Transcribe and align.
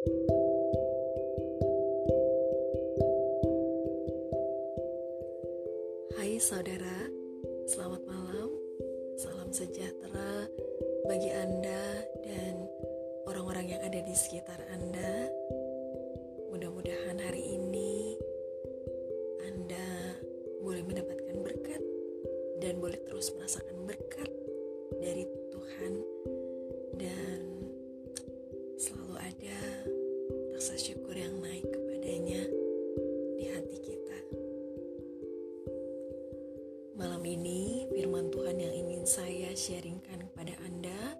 Hai 0.00 0.08
saudara, 6.40 7.04
selamat 7.68 8.08
malam. 8.08 8.48
Salam 9.20 9.52
sejahtera 9.52 10.48
bagi 11.04 11.28
Anda 11.28 12.00
dan 12.24 12.64
orang-orang 13.28 13.76
yang 13.76 13.84
ada 13.84 14.00
di 14.00 14.16
sekitar 14.16 14.64
Anda. 14.72 15.28
Malam 37.00 37.24
ini 37.24 37.88
firman 37.88 38.28
Tuhan 38.28 38.60
yang 38.60 38.76
ingin 38.76 39.08
saya 39.08 39.56
sharingkan 39.56 40.20
kepada 40.20 40.52
Anda 40.68 41.16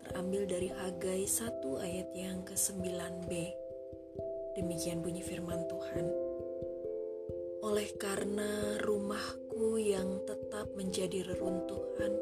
terambil 0.00 0.48
dari 0.48 0.72
Hagai 0.72 1.28
1 1.28 1.60
ayat 1.76 2.08
yang 2.16 2.40
ke-9b. 2.48 3.28
Demikian 4.56 5.04
bunyi 5.04 5.20
firman 5.20 5.68
Tuhan. 5.68 6.08
Oleh 7.60 7.92
karena 8.00 8.80
rumahku 8.80 9.76
yang 9.76 10.24
tetap 10.24 10.72
menjadi 10.72 11.28
reruntuhan, 11.28 12.16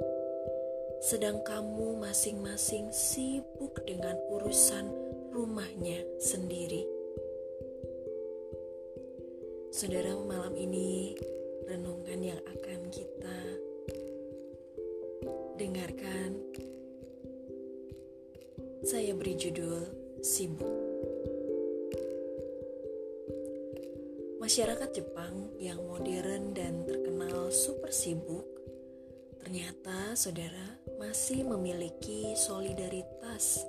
sedang 0.98 1.38
kamu 1.46 2.02
masing-masing 2.02 2.90
sibuk 2.90 3.78
dengan 3.86 4.18
urusan 4.26 4.90
rumahnya 5.30 6.02
sendiri. 6.18 6.82
Saudara, 9.70 10.18
malam 10.18 10.58
ini 10.58 11.14
renungan 11.68 12.20
yang 12.32 12.40
akan 12.48 12.80
kita 12.88 13.38
dengarkan 15.60 16.40
saya 18.88 19.12
beri 19.12 19.36
judul 19.36 19.84
Sibuk. 20.24 20.64
Masyarakat 24.40 24.90
Jepang 24.96 25.52
yang 25.60 25.84
modern 25.84 26.56
dan 26.56 26.88
terkenal 26.88 27.52
super 27.52 27.92
sibuk 27.92 28.48
ternyata 29.44 30.16
saudara 30.16 30.80
masih 30.96 31.44
memiliki 31.44 32.32
solidaritas 32.32 33.60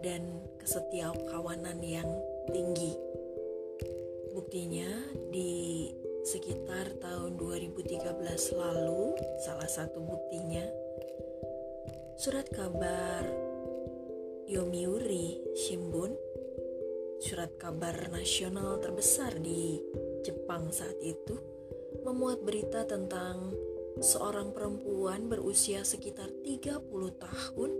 dan 0.00 0.24
kesetiakawanan 0.56 1.76
yang 1.84 2.08
tinggi. 2.48 2.96
Buktinya 4.32 4.88
di 5.28 5.92
sekitar 6.24 6.88
tahun 7.04 7.36
2013 7.36 8.00
lalu, 8.56 9.12
salah 9.44 9.68
satu 9.68 10.00
buktinya 10.00 10.64
surat 12.16 12.48
kabar 12.48 13.28
Yomiuri 14.48 15.44
Shimbun, 15.52 16.16
surat 17.20 17.52
kabar 17.60 18.08
nasional 18.08 18.80
terbesar 18.80 19.36
di 19.36 19.76
Jepang 20.24 20.72
saat 20.72 20.96
itu, 21.04 21.36
memuat 22.08 22.40
berita 22.40 22.88
tentang 22.88 23.52
seorang 24.00 24.56
perempuan 24.56 25.28
berusia 25.28 25.84
sekitar 25.84 26.32
30 26.40 26.88
tahun 27.20 27.70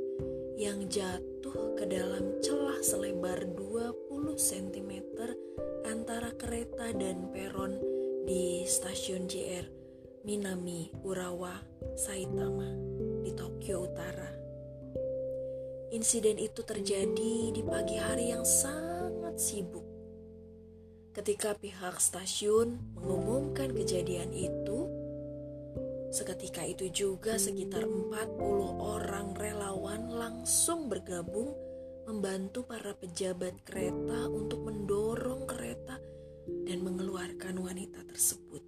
yang 0.61 0.85
jatuh 0.93 1.81
ke 1.81 1.89
dalam 1.89 2.45
celah 2.45 2.77
selebar 2.85 3.49
20 3.57 4.37
cm 4.37 4.93
antara 5.89 6.29
kereta 6.37 6.93
dan 6.93 7.33
peron 7.33 7.94
di 8.25 8.65
stasiun 8.65 9.29
JR 9.29 9.69
Minami 10.25 10.89
Urawa, 11.05 11.61
Saitama 11.93 12.73
di 13.21 13.37
Tokyo 13.37 13.85
Utara. 13.85 14.33
Insiden 15.93 16.41
itu 16.41 16.65
terjadi 16.65 17.53
di 17.53 17.61
pagi 17.61 18.01
hari 18.01 18.33
yang 18.33 18.49
sangat 18.49 19.37
sibuk. 19.37 19.85
Ketika 21.13 21.53
pihak 21.53 22.01
stasiun 22.01 22.97
mengumumkan 22.97 23.77
kejadian 23.77 24.33
itu, 24.33 24.89
Seketika 26.15 26.63
itu 26.63 26.87
juga 26.95 27.35
sekitar 27.35 27.91
40 27.91 28.39
orang 28.79 29.35
relawan 29.35 30.15
langsung 30.15 30.87
bergabung 30.87 31.51
membantu 32.07 32.63
para 32.63 32.95
pejabat 32.95 33.67
kereta 33.67 34.31
untuk 34.31 34.63
mendorong 34.63 35.43
kereta 35.43 35.99
dan 36.65 36.81
mengeluarkan 36.81 37.61
wanita 37.61 38.01
tersebut. 38.09 38.65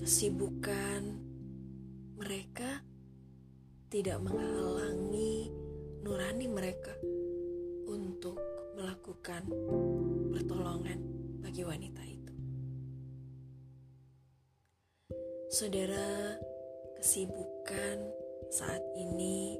Kesibukan 0.00 1.00
mereka 2.20 2.84
tidak 3.88 4.20
menghalangi 4.20 5.48
nurani 6.04 6.46
mereka 6.50 6.92
untuk 7.88 8.36
melakukan 8.76 9.48
pertolongan 10.34 11.00
bagi 11.40 11.64
wanita 11.64 12.02
itu. 12.04 12.34
Saudara, 15.48 16.36
kesibukan 16.98 17.96
saat 18.50 18.82
ini 18.98 19.54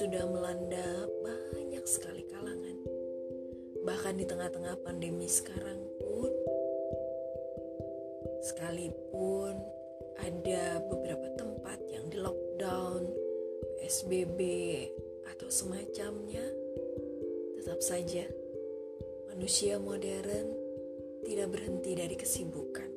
sudah 0.00 0.24
melanda 0.24 1.04
banyak 1.20 1.84
sekali 1.84 2.24
kalangan. 2.32 2.47
Bahkan 3.88 4.20
di 4.20 4.28
tengah-tengah 4.28 4.84
pandemi 4.84 5.24
sekarang 5.24 5.80
pun, 5.96 6.28
sekalipun 8.44 9.56
ada 10.20 10.84
beberapa 10.92 11.32
tempat 11.40 11.80
yang 11.88 12.04
di 12.12 12.20
lockdown, 12.20 13.08
PSBB, 13.80 14.40
atau 15.32 15.48
semacamnya, 15.48 16.44
tetap 17.56 17.80
saja 17.80 18.28
manusia 19.32 19.80
modern 19.80 20.52
tidak 21.24 21.48
berhenti 21.48 21.96
dari 21.96 22.12
kesibukan. 22.12 22.92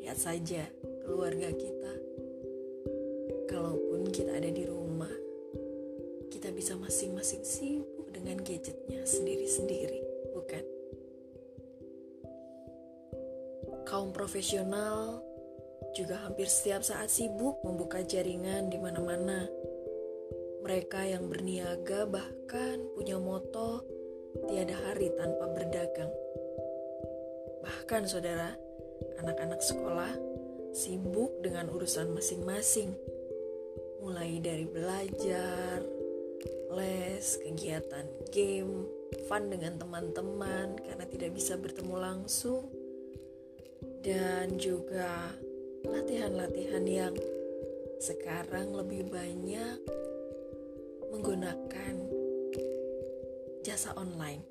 Lihat 0.00 0.16
saja 0.16 0.64
keluarga 1.04 1.52
kita. 1.52 1.92
Kalaupun 3.52 4.08
kita 4.16 4.32
ada 4.32 4.48
di 4.48 4.64
rumah, 4.64 5.12
kita 6.32 6.56
bisa 6.56 6.72
masing-masing 6.72 7.44
sibuk 7.44 7.97
dengan 8.10 8.40
gadgetnya 8.42 9.04
sendiri-sendiri, 9.04 10.00
bukan? 10.34 10.64
Kaum 13.88 14.12
profesional 14.12 15.24
juga 15.96 16.20
hampir 16.20 16.46
setiap 16.46 16.84
saat 16.84 17.08
sibuk 17.08 17.58
membuka 17.64 18.04
jaringan 18.04 18.68
di 18.68 18.76
mana-mana. 18.76 19.48
Mereka 20.60 21.00
yang 21.08 21.26
berniaga 21.32 22.04
bahkan 22.04 22.84
punya 22.92 23.16
moto 23.16 23.82
tiada 24.46 24.76
hari 24.84 25.08
tanpa 25.16 25.48
berdagang. 25.56 26.12
Bahkan 27.64 28.02
saudara, 28.04 28.52
anak-anak 29.24 29.64
sekolah 29.64 30.12
sibuk 30.76 31.40
dengan 31.40 31.72
urusan 31.72 32.12
masing-masing, 32.12 32.92
mulai 34.04 34.36
dari 34.38 34.68
belajar, 34.68 35.80
les, 36.74 37.24
kegiatan 37.42 38.06
game, 38.30 38.86
fun 39.26 39.50
dengan 39.50 39.80
teman-teman 39.80 40.78
karena 40.78 41.04
tidak 41.08 41.30
bisa 41.34 41.58
bertemu 41.58 41.96
langsung, 41.98 42.68
dan 44.04 44.56
juga 44.60 45.34
latihan-latihan 45.86 46.84
yang 46.86 47.14
sekarang 47.98 48.70
lebih 48.74 49.10
banyak 49.10 49.78
menggunakan 51.10 51.94
jasa 53.66 53.90
online. 53.98 54.42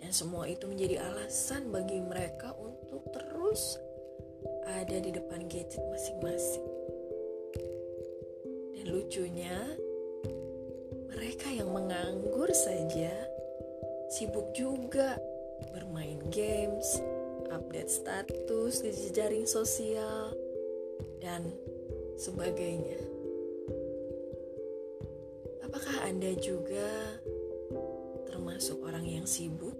Dan 0.00 0.12
semua 0.12 0.44
itu 0.44 0.68
menjadi 0.68 1.00
alasan 1.00 1.72
bagi 1.72 2.00
mereka 2.00 2.52
untuk 2.60 3.08
terus 3.12 3.80
ada 4.68 4.96
di 5.00 5.12
depan 5.12 5.48
gadget 5.48 5.80
masing-masing. 5.88 6.66
Dan 8.76 8.84
lucunya, 8.92 9.56
mereka 11.14 11.46
yang 11.46 11.70
menganggur 11.70 12.50
saja 12.50 13.14
sibuk 14.10 14.50
juga 14.50 15.14
bermain 15.70 16.18
games, 16.34 16.98
update 17.54 17.86
status 17.86 18.82
di 18.82 18.90
jejaring 18.90 19.46
sosial, 19.46 20.34
dan 21.22 21.54
sebagainya. 22.18 22.98
Apakah 25.62 26.02
Anda 26.02 26.34
juga 26.34 26.90
termasuk 28.26 28.82
orang 28.82 29.06
yang 29.06 29.26
sibuk? 29.26 29.78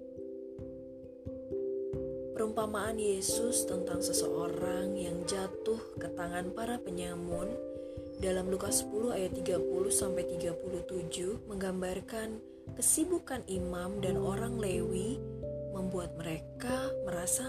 Perumpamaan 2.35 2.99
Yesus 2.99 3.67
tentang 3.67 4.03
seseorang 4.03 4.95
yang 4.95 5.23
jatuh 5.27 5.79
ke 5.99 6.11
tangan 6.15 6.55
para 6.55 6.79
penyamun 6.79 7.74
dalam 8.23 8.47
Lukas 8.51 8.87
10 8.87 9.15
ayat 9.15 9.33
30 9.35 9.65
sampai 9.91 10.25
37 10.27 11.51
menggambarkan 11.51 12.39
kesibukan 12.79 13.43
imam 13.51 13.99
dan 14.01 14.17
orang 14.17 14.57
Lewi 14.57 15.19
membuat 15.75 16.15
mereka 16.17 16.95
merasa 17.03 17.47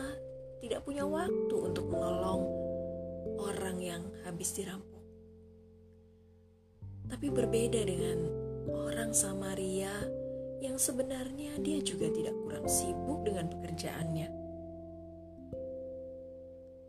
tidak 0.60 0.82
punya 0.82 1.06
waktu 1.06 1.56
untuk 1.56 1.86
menolong 1.88 2.44
orang 3.38 3.78
yang 3.78 4.04
habis 4.26 4.52
dirampok. 4.58 5.02
Tapi 7.06 7.30
berbeda 7.30 7.86
dengan 7.86 8.18
orang 8.74 9.14
Samaria 9.14 9.94
yang 10.58 10.82
sebenarnya 10.82 11.62
dia 11.62 11.78
juga 11.86 12.10
tidak 12.10 12.34
kurang 12.42 12.66
sibuk 12.66 13.22
dengan 13.22 13.46
pekerjaannya. 13.54 14.30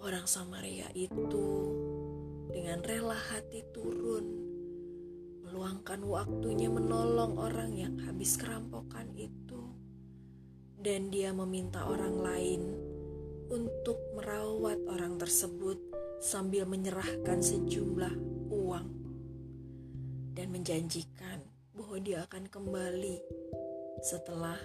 Orang 0.01 0.25
Samaria 0.25 0.89
itu 0.97 1.76
dengan 2.67 2.83
rela 2.83 3.15
hati 3.15 3.63
turun. 3.71 4.27
Meluangkan 5.47 6.03
waktunya 6.03 6.67
menolong 6.67 7.39
orang 7.39 7.79
yang 7.79 7.95
habis 8.03 8.35
kerampokan 8.35 9.07
itu, 9.15 9.71
dan 10.83 11.07
dia 11.15 11.31
meminta 11.31 11.87
orang 11.87 12.19
lain 12.19 12.75
untuk 13.55 14.03
merawat 14.19 14.83
orang 14.91 15.15
tersebut 15.15 15.79
sambil 16.19 16.67
menyerahkan 16.67 17.39
sejumlah 17.39 18.19
uang. 18.51 18.89
Dan 20.35 20.51
menjanjikan 20.51 21.47
bahwa 21.71 22.03
dia 22.03 22.27
akan 22.27 22.51
kembali 22.51 23.23
setelah 24.03 24.59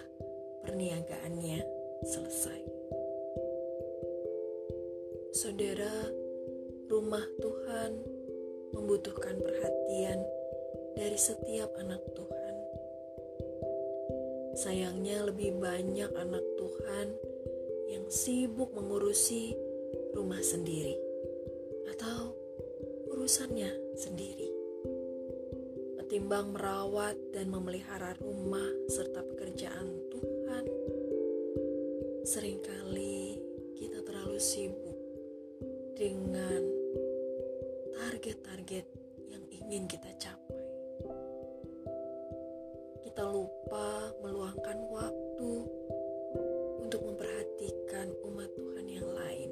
perniagaannya 0.66 1.62
selesai. 2.10 2.62
Saudara, 5.38 6.21
rumah 6.92 7.24
Tuhan 7.40 8.04
membutuhkan 8.76 9.40
perhatian 9.40 10.20
dari 10.92 11.16
setiap 11.16 11.72
anak 11.80 12.04
Tuhan. 12.12 12.56
Sayangnya, 14.60 15.24
lebih 15.24 15.56
banyak 15.56 16.12
anak 16.12 16.44
Tuhan 16.60 17.08
yang 17.88 18.04
sibuk 18.12 18.76
mengurusi 18.76 19.56
rumah 20.12 20.44
sendiri 20.44 21.00
atau 21.96 22.36
urusannya 23.16 23.96
sendiri, 23.96 24.52
ketimbang 26.04 26.52
merawat 26.52 27.16
dan 27.32 27.48
memelihara 27.48 28.20
rumah 28.20 28.68
serta 28.92 29.24
pekerjaan 29.32 29.88
Tuhan. 30.12 30.66
Seringkali 32.28 33.40
kita 33.80 34.04
terlalu 34.04 34.44
sibuk 34.44 35.00
dengan 35.96 36.71
target-target 38.72 38.88
yang 39.28 39.44
ingin 39.52 39.84
kita 39.84 40.08
capai 40.16 40.64
kita 43.04 43.28
lupa 43.28 44.16
meluangkan 44.24 44.80
waktu 44.88 45.52
untuk 46.80 47.04
memperhatikan 47.04 48.08
umat 48.32 48.48
Tuhan 48.56 48.88
yang 48.88 49.04
lain, 49.12 49.52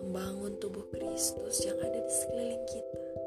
membangun 0.00 0.56
tubuh 0.56 0.88
Kristus 0.88 1.60
yang 1.68 1.76
ada 1.84 2.00
di 2.00 2.12
sekeliling. 2.24 2.64
Kita 2.64 3.21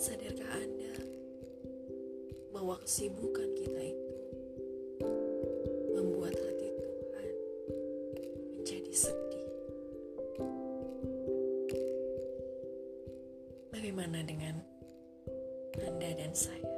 Sadarkah 0.00 0.48
Anda 0.56 0.96
bahwa 2.56 2.80
kesibukan 2.80 3.52
kita 3.52 3.82
itu 3.84 4.10
Bagaimana 13.80 14.24
dengan 14.24 14.56
Anda 15.84 16.10
dan 16.16 16.32
saya? 16.32 16.72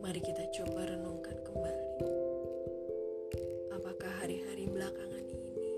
Mari 0.00 0.20
kita 0.24 0.48
coba 0.56 0.88
renungkan 0.88 1.36
kembali. 1.44 1.88
Apakah 3.76 4.12
hari-hari 4.24 4.64
belakangan 4.72 5.24
ini 5.28 5.72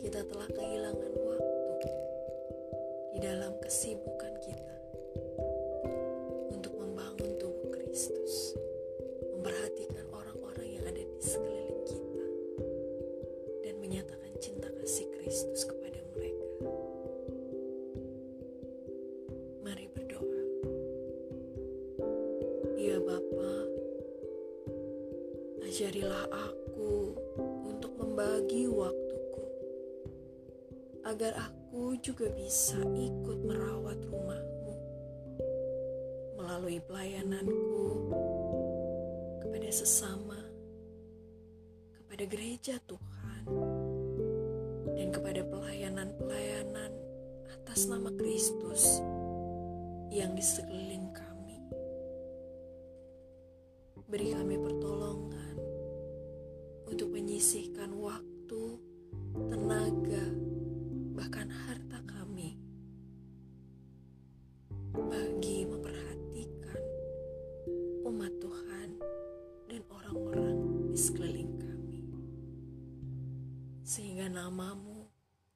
kita 0.00 0.24
telah 0.28 0.48
kehilangan 0.54 1.19
dalam 3.20 3.52
kesibukan 3.60 4.34
kita 4.40 4.76
untuk 6.48 6.72
membangun 6.80 7.36
tubuh 7.36 7.68
Kristus, 7.76 8.56
memperhatikan 9.36 10.08
orang-orang 10.08 10.80
yang 10.80 10.84
ada 10.88 11.04
di 11.04 11.20
sekeliling 11.20 11.84
kita, 11.84 12.26
dan 13.68 13.74
menyatakan 13.76 14.32
cinta 14.40 14.72
kasih 14.80 15.06
Kristus 15.20 15.68
kepada 15.68 15.80
Ya 22.80 22.96
Bapa, 22.96 23.52
ajarilah 25.62 26.26
aku 26.32 27.12
untuk 27.68 27.92
membagi 28.00 28.66
waktuku, 28.66 29.44
agar 31.04 31.38
aku 31.38 31.59
juga 32.00 32.26
bisa 32.32 32.80
ikut 32.80 33.38
merawat 33.46 34.00
rumahmu 34.08 34.74
melalui 36.34 36.82
pelayananku 36.82 38.10
kepada 39.38 39.70
sesama, 39.70 40.40
kepada 41.94 42.24
gereja 42.26 42.80
Tuhan, 42.88 43.42
dan 44.98 45.08
kepada 45.14 45.46
pelayanan-pelayanan 45.46 46.92
atas 47.54 47.86
nama 47.86 48.10
Kristus 48.18 48.98
yang 50.10 50.34
di 50.34 50.42
sekeliling 50.42 51.12
kami. 51.14 51.58
Beri 54.10 54.34
kami 54.34 54.58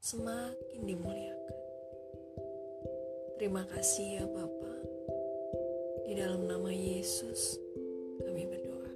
semakin 0.05 0.85
dimuliakan. 0.85 1.61
Terima 3.41 3.65
kasih 3.65 4.21
ya 4.21 4.25
Bapak. 4.29 4.81
Di 6.05 6.13
dalam 6.21 6.45
nama 6.45 6.69
Yesus, 6.69 7.57
kami 8.21 8.45
berdoa. 8.45 8.93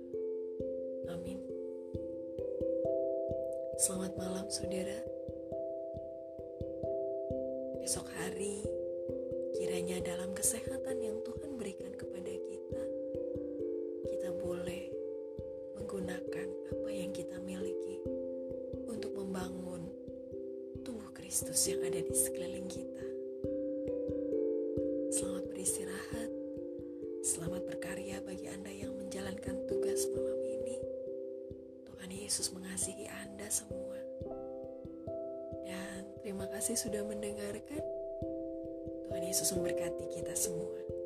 Amin. 1.09 1.41
Selamat 3.81 4.21
malam, 4.21 4.53
saudara. 4.53 5.01
Besok 7.81 8.05
hari, 8.21 8.69
kiranya 9.57 10.05
dalam 10.05 10.37
kesehatan 10.37 11.01
yang 11.01 11.25
Tuhan 11.25 11.57
berikan 11.57 11.88
Kristus 21.39 21.71
yang 21.71 21.87
ada 21.87 22.03
di 22.03 22.15
sekeliling 22.19 22.67
kita. 22.67 23.07
Selamat 25.15 25.47
beristirahat. 25.47 26.31
Selamat 27.23 27.63
berkarya 27.63 28.19
bagi 28.27 28.51
Anda 28.51 28.75
yang 28.75 28.91
menjalankan 28.99 29.55
tugas 29.71 30.11
malam 30.11 30.35
ini. 30.43 30.83
Tuhan 31.87 32.11
Yesus 32.11 32.51
mengasihi 32.51 33.07
Anda 33.07 33.47
semua. 33.55 34.03
Dan 35.63 36.11
terima 36.27 36.51
kasih 36.51 36.75
sudah 36.75 37.07
mendengarkan. 37.07 37.87
Tuhan 39.07 39.23
Yesus 39.23 39.55
memberkati 39.55 40.11
kita 40.19 40.35
semua. 40.35 40.98